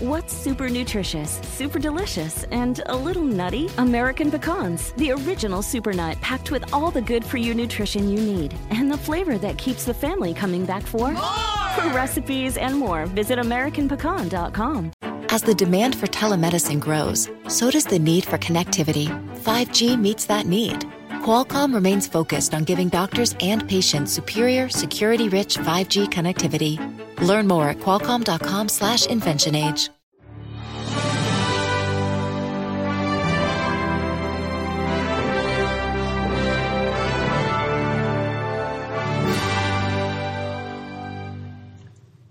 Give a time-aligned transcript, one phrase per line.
[0.00, 3.68] What's super nutritious, super delicious, and a little nutty?
[3.78, 8.20] American pecans, the original super nut packed with all the good for you nutrition you
[8.20, 11.22] need and the flavor that keeps the family coming back for more.
[11.74, 14.92] For recipes and more, visit AmericanPecan.com.
[15.30, 19.08] As the demand for telemedicine grows, so does the need for connectivity.
[19.40, 20.78] 5G meets that need.
[21.24, 26.78] Qualcomm remains focused on giving doctors and patients superior, security-rich 5G connectivity.
[27.20, 29.90] Learn more at qualcomm.com/slash inventionage.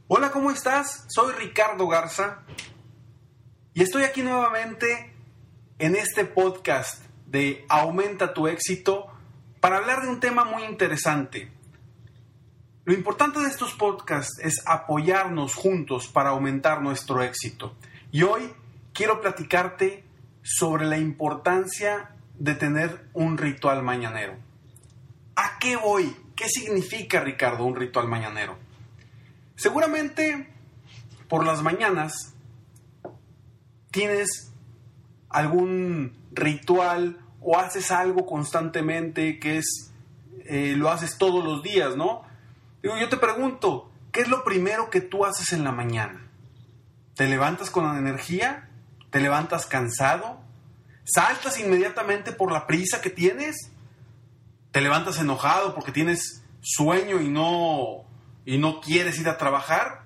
[0.10, 1.04] Hola, ¿cómo estás?
[1.10, 2.40] Soy Ricardo Garza
[3.74, 5.14] y estoy aquí nuevamente
[5.80, 9.08] en este podcast de Aumenta tu éxito
[9.60, 11.57] para hablar de un tema muy interesante.
[12.88, 17.76] Lo importante de estos podcasts es apoyarnos juntos para aumentar nuestro éxito.
[18.14, 18.50] Y hoy
[18.94, 20.06] quiero platicarte
[20.42, 24.38] sobre la importancia de tener un ritual mañanero.
[25.36, 26.16] ¿A qué voy?
[26.34, 28.58] ¿Qué significa, Ricardo, un ritual mañanero?
[29.58, 30.48] Seguramente
[31.28, 32.36] por las mañanas
[33.92, 34.54] tienes
[35.28, 39.92] algún ritual o haces algo constantemente que es,
[40.46, 42.27] eh, lo haces todos los días, ¿no?
[42.84, 46.30] Yo te pregunto, ¿qué es lo primero que tú haces en la mañana?
[47.16, 48.70] ¿Te levantas con energía?
[49.10, 50.40] ¿Te levantas cansado?
[51.04, 53.72] ¿Saltas inmediatamente por la prisa que tienes?
[54.72, 58.06] ¿Te levantas enojado porque tienes sueño y no,
[58.46, 60.04] y no quieres ir a trabajar?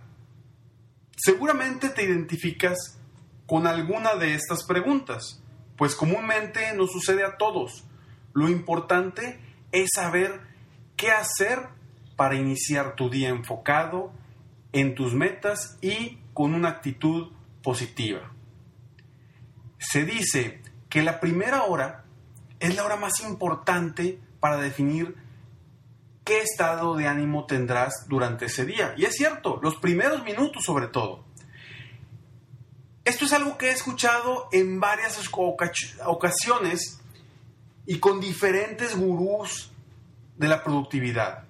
[1.17, 2.97] Seguramente te identificas
[3.45, 5.43] con alguna de estas preguntas,
[5.75, 7.83] pues comúnmente nos sucede a todos.
[8.33, 9.39] Lo importante
[9.73, 10.39] es saber
[10.95, 11.67] qué hacer
[12.21, 14.13] para iniciar tu día enfocado
[14.73, 17.31] en tus metas y con una actitud
[17.63, 18.31] positiva.
[19.79, 22.05] Se dice que la primera hora
[22.59, 25.15] es la hora más importante para definir
[26.23, 28.93] qué estado de ánimo tendrás durante ese día.
[28.97, 31.25] Y es cierto, los primeros minutos sobre todo.
[33.03, 35.19] Esto es algo que he escuchado en varias
[36.05, 37.01] ocasiones
[37.87, 39.71] y con diferentes gurús
[40.37, 41.49] de la productividad.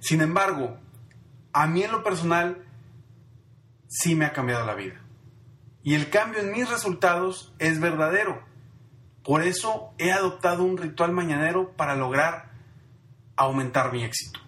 [0.00, 0.78] Sin embargo,
[1.52, 2.64] a mí en lo personal
[3.88, 5.00] sí me ha cambiado la vida.
[5.82, 8.42] Y el cambio en mis resultados es verdadero.
[9.24, 12.50] Por eso he adoptado un ritual mañanero para lograr
[13.36, 14.40] aumentar mi éxito.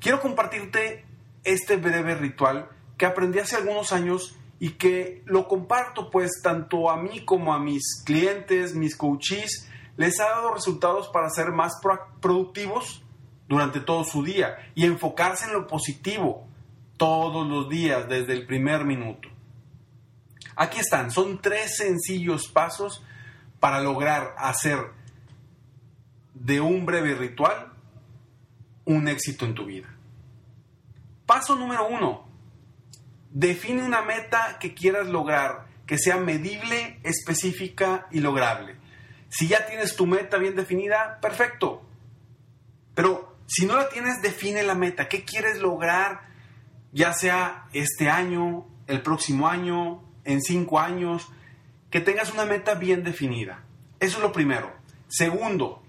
[0.00, 1.04] Quiero compartirte
[1.44, 6.96] este breve ritual que aprendí hace algunos años y que lo comparto pues tanto a
[6.96, 11.72] mí como a mis clientes, mis coaches, les ha dado resultados para ser más
[12.20, 13.02] productivos
[13.48, 16.46] durante todo su día y enfocarse en lo positivo
[16.96, 19.28] todos los días desde el primer minuto.
[20.56, 23.02] Aquí están, son tres sencillos pasos
[23.60, 24.78] para lograr hacer
[26.34, 27.72] de un breve ritual
[28.84, 29.88] un éxito en tu vida.
[31.26, 32.28] Paso número uno,
[33.30, 38.76] Define una meta que quieras lograr, que sea medible, específica y lograble.
[39.28, 41.82] Si ya tienes tu meta bien definida, perfecto.
[42.94, 45.08] Pero si no la tienes, define la meta.
[45.08, 46.28] ¿Qué quieres lograr?
[46.92, 51.28] Ya sea este año, el próximo año, en cinco años.
[51.90, 53.64] Que tengas una meta bien definida.
[53.98, 54.72] Eso es lo primero.
[55.08, 55.82] Segundo,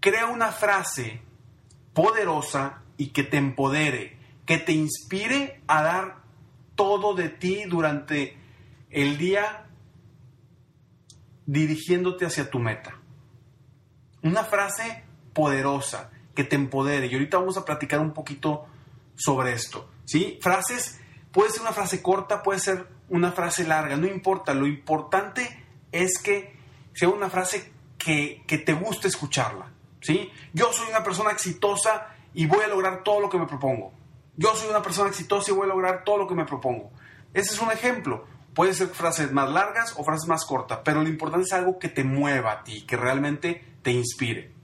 [0.00, 1.22] crea una frase
[1.94, 4.18] poderosa y que te empodere
[4.48, 6.22] que te inspire a dar
[6.74, 8.34] todo de ti durante
[8.88, 9.66] el día
[11.44, 12.98] dirigiéndote hacia tu meta.
[14.22, 15.04] Una frase
[15.38, 17.06] poderosa que te empodere.
[17.06, 18.66] Y ahorita vamos a platicar un poquito
[19.14, 19.88] sobre esto.
[20.04, 20.38] ¿sí?
[20.42, 21.00] Frases,
[21.30, 24.52] puede ser una frase corta, puede ser una frase larga, no importa.
[24.54, 26.56] Lo importante es que
[26.92, 29.70] sea una frase que, que te guste escucharla.
[30.00, 30.28] ¿sí?
[30.52, 33.92] Yo soy una persona exitosa y voy a lograr todo lo que me propongo
[34.38, 36.92] yo soy una persona exitosa y voy a lograr todo lo que me propongo.
[37.34, 38.24] Ese es un ejemplo.
[38.54, 41.88] Pueden ser frases más largas o frases más cortas, pero lo importante es algo que
[41.88, 44.54] te mueva a ti, que realmente te inspire.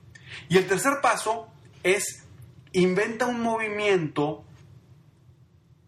[0.48, 1.48] Y el tercer paso
[1.82, 2.24] es
[2.72, 4.44] inventa un movimiento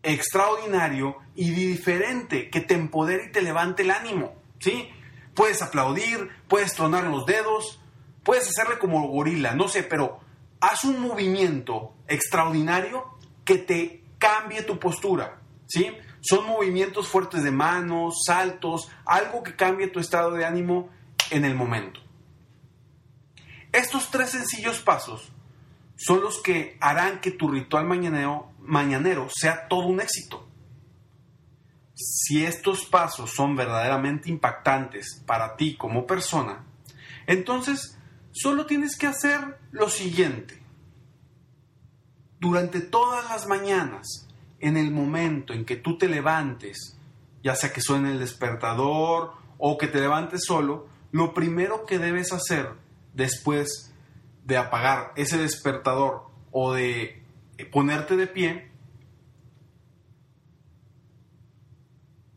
[0.02, 4.88] extraordinario y diferente que te empodere y te levante el ánimo, ¿sí?
[5.34, 7.81] Puedes aplaudir, puedes tronar los dedos,
[8.22, 10.20] puedes hacerle como gorila, no sé, pero
[10.60, 13.04] haz un movimiento extraordinario
[13.44, 15.90] que te cambie tu postura, ¿sí?
[16.20, 20.88] Son movimientos fuertes de manos, saltos, algo que cambie tu estado de ánimo
[21.31, 22.00] en el momento.
[23.72, 25.32] Estos tres sencillos pasos
[25.96, 30.42] son los que harán que tu ritual mañanero, mañanero sea todo un éxito.
[31.98, 36.62] si estos pasos son verdaderamente impactantes para ti como persona,
[37.26, 37.96] entonces
[38.32, 40.62] solo tienes que hacer lo siguiente.
[42.38, 44.28] Durante todas las mañanas,
[44.60, 46.98] en el momento en que tú te levantes,
[47.42, 52.32] ya sea que suene el despertador o que te levantes solo, lo primero que debes
[52.34, 52.74] hacer
[53.16, 53.92] después
[54.44, 57.22] de apagar ese despertador o de
[57.72, 58.70] ponerte de pie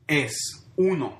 [0.07, 1.19] es, uno,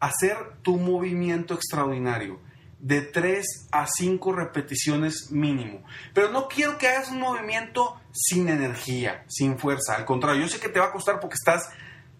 [0.00, 2.40] hacer tu movimiento extraordinario
[2.80, 5.84] de 3 a 5 repeticiones mínimo.
[6.14, 9.96] Pero no quiero que hagas un movimiento sin energía, sin fuerza.
[9.96, 11.70] Al contrario, yo sé que te va a costar porque estás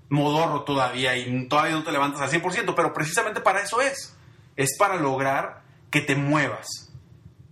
[0.09, 4.17] modorro todavía y todavía no te levantas al 100%, pero precisamente para eso es.
[4.57, 6.67] Es para lograr que te muevas.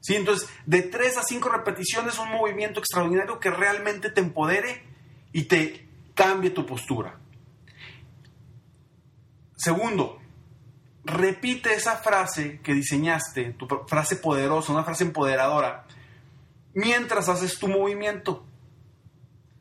[0.00, 0.14] ¿Sí?
[0.14, 4.84] Entonces, de 3 a 5 repeticiones, un movimiento extraordinario que realmente te empodere
[5.32, 7.18] y te cambie tu postura.
[9.56, 10.20] Segundo,
[11.04, 15.86] repite esa frase que diseñaste, tu frase poderosa, una frase empoderadora,
[16.74, 18.44] mientras haces tu movimiento.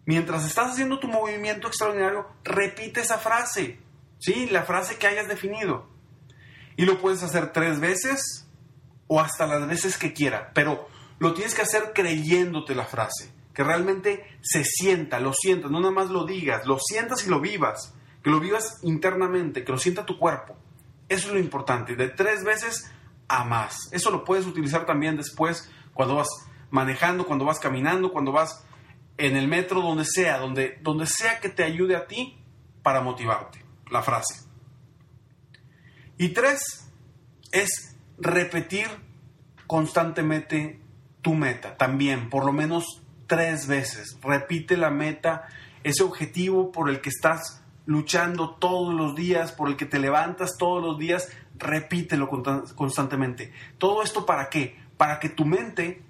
[0.05, 3.79] Mientras estás haciendo tu movimiento extraordinario, repite esa frase,
[4.19, 4.47] ¿sí?
[4.51, 5.87] La frase que hayas definido.
[6.77, 8.44] Y lo puedes hacer tres veces
[9.07, 10.87] o hasta las veces que quiera, pero
[11.19, 15.93] lo tienes que hacer creyéndote la frase, que realmente se sienta, lo sientas, no nada
[15.93, 17.93] más lo digas, lo sientas y lo vivas
[18.25, 20.57] que lo vivas internamente, que lo sienta tu cuerpo.
[21.07, 22.91] Eso es lo importante, de tres veces
[23.27, 23.77] a más.
[23.91, 26.29] Eso lo puedes utilizar también después cuando vas
[26.71, 28.65] manejando, cuando vas caminando, cuando vas
[29.19, 32.35] en el metro, donde sea, donde, donde sea que te ayude a ti
[32.81, 34.43] para motivarte, la frase.
[36.17, 36.89] Y tres,
[37.51, 38.87] es repetir
[39.67, 40.79] constantemente
[41.21, 44.17] tu meta, también, por lo menos tres veces.
[44.21, 45.47] Repite la meta,
[45.83, 50.57] ese objetivo por el que estás luchando todos los días, por el que te levantas
[50.57, 52.29] todos los días, repítelo
[52.75, 53.53] constantemente.
[53.77, 54.77] ¿Todo esto para qué?
[54.97, 56.03] Para que tu mente,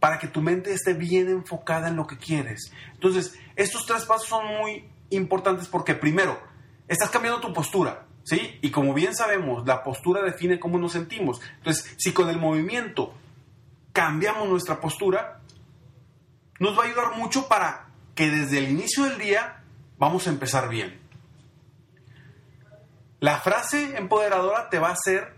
[0.00, 2.72] para que tu mente esté bien enfocada en lo que quieres.
[2.94, 6.38] Entonces, estos tres pasos son muy importantes porque primero,
[6.88, 8.58] estás cambiando tu postura, ¿sí?
[8.60, 11.40] Y como bien sabemos, la postura define cómo nos sentimos.
[11.58, 13.14] Entonces, si con el movimiento
[13.92, 15.40] cambiamos nuestra postura,
[16.58, 17.86] nos va a ayudar mucho para
[18.16, 19.62] que desde el inicio del día
[19.96, 21.00] vamos a empezar bien.
[23.20, 25.34] La frase empoderadora te va a hacer,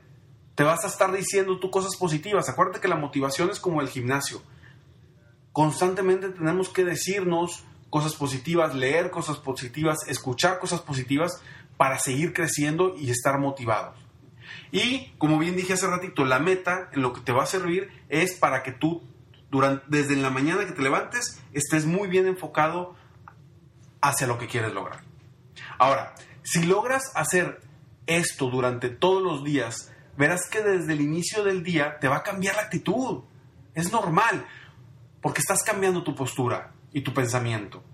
[0.54, 2.48] te vas a estar diciendo tú cosas positivas.
[2.48, 4.42] Acuérdate que la motivación es como el gimnasio.
[5.52, 11.42] Constantemente tenemos que decirnos cosas positivas, leer cosas positivas, escuchar cosas positivas
[11.78, 13.96] para seguir creciendo y estar motivados.
[14.70, 17.88] Y como bien dije hace ratito, la meta en lo que te va a servir
[18.10, 19.02] es para que tú
[19.50, 22.94] durante, desde la mañana que te levantes estés muy bien enfocado
[24.02, 25.02] hacia lo que quieres lograr.
[25.78, 27.60] Ahora, si logras hacer
[28.06, 32.22] esto durante todos los días, verás que desde el inicio del día te va a
[32.22, 33.22] cambiar la actitud.
[33.74, 34.46] Es normal,
[35.22, 37.84] porque estás cambiando tu postura y tu pensamiento.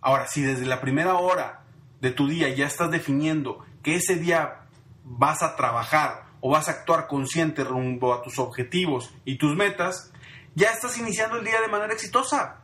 [0.00, 1.61] Ahora, si desde la primera hora
[2.02, 4.66] de tu día ya estás definiendo que ese día
[5.04, 10.12] vas a trabajar o vas a actuar consciente rumbo a tus objetivos y tus metas,
[10.56, 12.60] ya estás iniciando el día de manera exitosa.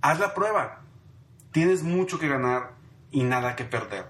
[0.00, 0.82] Haz la prueba.
[1.52, 2.72] Tienes mucho que ganar
[3.12, 4.06] y nada que perder.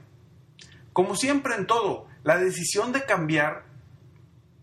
[0.94, 3.64] Como siempre en todo, la decisión de cambiar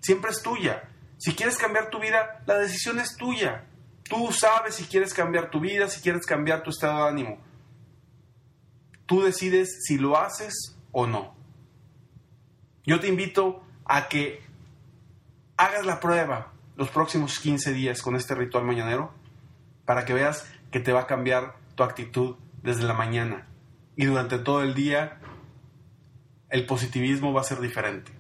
[0.01, 0.89] siempre es tuya.
[1.17, 3.65] Si quieres cambiar tu vida, la decisión es tuya.
[4.09, 7.44] Tú sabes si quieres cambiar tu vida, si quieres cambiar tu estado de ánimo.
[9.05, 11.35] Tú decides si lo haces o no.
[12.85, 14.41] Yo te invito a que
[15.57, 19.13] hagas la prueba los próximos 15 días con este ritual mañanero
[19.85, 23.47] para que veas que te va a cambiar tu actitud desde la mañana
[23.95, 25.19] y durante todo el día
[26.49, 28.11] el positivismo va a ser diferente.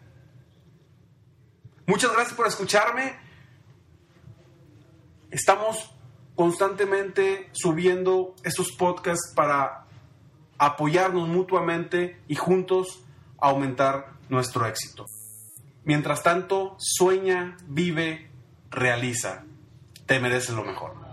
[1.87, 3.15] Muchas gracias por escucharme.
[5.29, 5.91] Estamos
[6.35, 9.84] constantemente subiendo estos podcasts para
[10.57, 13.03] apoyarnos mutuamente y juntos
[13.39, 15.05] aumentar nuestro éxito.
[15.83, 18.29] Mientras tanto, sueña, vive,
[18.71, 19.43] realiza.
[20.05, 21.04] Te mereces lo mejor.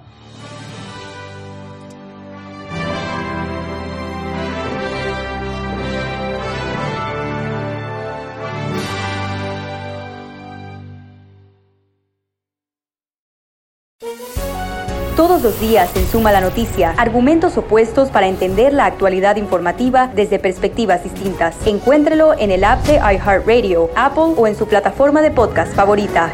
[15.23, 20.41] Todos los días en Suma la Noticia, argumentos opuestos para entender la actualidad informativa desde
[20.41, 21.64] perspectivas distintas.
[21.64, 26.33] Encuéntrelo en el app de iHeartRadio, Apple o en su plataforma de podcast favorita.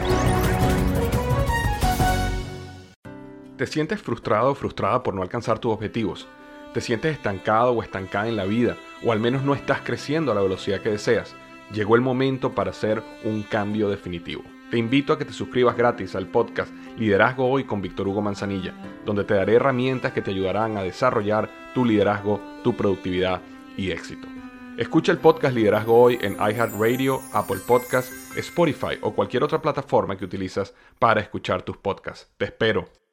[3.59, 6.26] ¿Te sientes frustrado o frustrada por no alcanzar tus objetivos?
[6.73, 10.35] te sientes estancado o estancada en la vida, o al menos no estás creciendo a
[10.35, 11.35] la velocidad que deseas,
[11.75, 14.45] llegó el momento para hacer un cambio definitivo.
[14.70, 18.75] Te invito a que te suscribas gratis al podcast Liderazgo Hoy con Víctor Hugo Manzanilla,
[19.06, 23.40] donde te daré herramientas que te ayudarán a desarrollar tu liderazgo, tu productividad
[23.78, 24.28] y éxito.
[24.76, 30.26] Escucha el podcast Liderazgo Hoy en iHeartRadio, Apple Podcasts, Spotify o cualquier otra plataforma que
[30.26, 32.30] utilizas para escuchar tus podcasts.
[32.37, 33.08] Te espero.